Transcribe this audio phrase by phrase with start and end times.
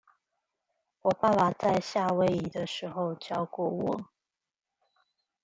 [1.03, 4.09] 我爸爸在夏威夷的時候教過我